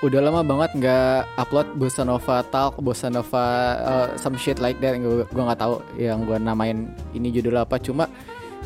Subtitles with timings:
[0.00, 3.44] udah lama banget nggak upload Bossa Nova Talk, Bossa Nova
[3.84, 4.96] uh, some shit like that.
[4.96, 7.76] Gue gue nggak tahu yang gue namain ini judul apa.
[7.76, 8.08] Cuma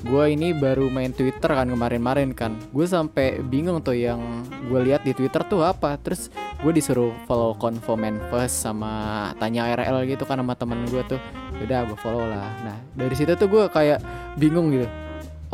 [0.06, 2.54] gue ini baru main Twitter kan kemarin-marin kan.
[2.70, 5.98] Gue sampai bingung tuh yang gue lihat di Twitter tuh apa.
[5.98, 6.30] Terus
[6.62, 11.18] gue disuruh follow Convo Manfest sama tanya RL gitu kan sama temen gue tuh.
[11.58, 12.46] Udah gue follow lah.
[12.62, 13.98] Nah dari situ tuh gue kayak
[14.38, 14.86] bingung gitu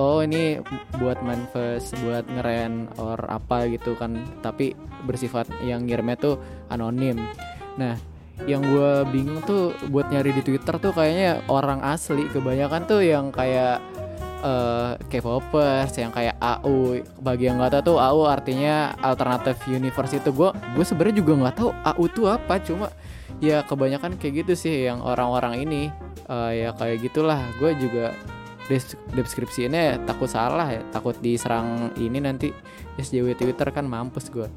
[0.01, 0.57] oh ini
[0.97, 4.17] buat manifest buat ngeren or apa gitu kan.
[4.41, 4.73] Tapi
[5.05, 6.41] bersifat yang ngirimnya tuh
[6.73, 7.21] anonim.
[7.77, 8.01] Nah
[8.49, 12.25] yang gue bingung tuh buat nyari di Twitter tuh kayaknya orang asli.
[12.33, 13.85] Kebanyakan tuh yang kayak
[14.41, 20.33] uh, K-popers yang kayak AU bagi yang nggak tahu tuh AU artinya alternative universe itu.
[20.33, 22.55] Gue gue sebenarnya juga nggak tahu AU tuh apa.
[22.65, 22.89] Cuma
[23.45, 25.83] ya kebanyakan kayak gitu sih yang orang-orang ini.
[26.31, 27.41] Uh, ya kayak gitulah.
[27.61, 28.17] Gue juga
[29.13, 32.55] deskripsi ini takut salah ya takut diserang ini nanti.
[33.01, 34.49] SJW Twitter kan mampus gue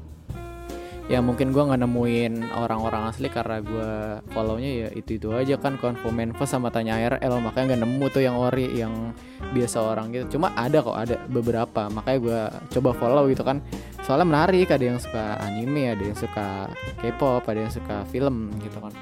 [1.04, 3.92] ya mungkin gue nggak nemuin orang-orang asli karena gue
[4.32, 8.22] follownya ya itu itu aja kan konfo menfo sama tanya RL makanya nggak nemu tuh
[8.24, 9.12] yang ori yang
[9.52, 10.40] biasa orang gitu.
[10.40, 12.40] Cuma ada kok ada beberapa makanya gue
[12.80, 13.60] coba follow gitu kan.
[14.00, 16.72] Soalnya menarik ada yang suka anime ada yang suka
[17.04, 18.92] K-pop ada yang suka film gitu kan.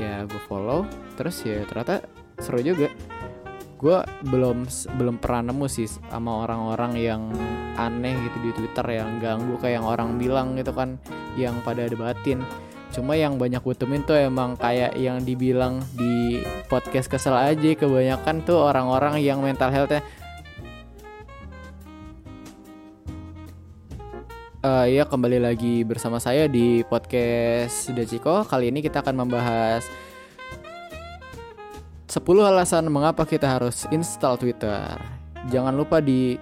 [0.00, 0.88] Ya gue follow
[1.20, 2.00] terus ya ternyata
[2.40, 2.88] seru juga
[3.80, 3.96] gue
[4.28, 4.68] belum
[5.00, 7.22] belum pernah nemu sih sama orang-orang yang
[7.80, 11.00] aneh gitu di Twitter yang ganggu kayak yang orang bilang gitu kan
[11.40, 12.44] yang pada debatin.
[12.92, 18.44] Cuma yang banyak gue temuin tuh emang kayak yang dibilang di podcast kesel aja kebanyakan
[18.44, 20.04] tuh orang-orang yang mental healthnya.
[24.60, 29.88] Uh, ya kembali lagi bersama saya di podcast Daciko Kali ini kita akan membahas
[32.10, 34.82] 10 alasan mengapa kita harus install Twitter.
[35.46, 36.34] Jangan lupa di